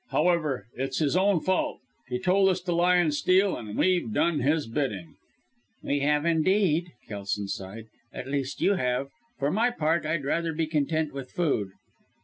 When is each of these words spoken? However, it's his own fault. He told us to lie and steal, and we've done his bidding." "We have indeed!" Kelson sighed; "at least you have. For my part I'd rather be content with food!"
However, 0.09 0.65
it's 0.73 0.97
his 0.97 1.15
own 1.15 1.41
fault. 1.41 1.77
He 2.09 2.17
told 2.17 2.49
us 2.49 2.59
to 2.61 2.71
lie 2.71 2.95
and 2.95 3.13
steal, 3.13 3.55
and 3.55 3.77
we've 3.77 4.11
done 4.11 4.39
his 4.39 4.65
bidding." 4.67 5.13
"We 5.83 5.99
have 5.99 6.25
indeed!" 6.25 6.93
Kelson 7.07 7.47
sighed; 7.47 7.85
"at 8.11 8.27
least 8.27 8.61
you 8.61 8.73
have. 8.73 9.09
For 9.37 9.51
my 9.51 9.69
part 9.69 10.07
I'd 10.07 10.25
rather 10.25 10.53
be 10.53 10.65
content 10.65 11.13
with 11.13 11.29
food!" 11.29 11.73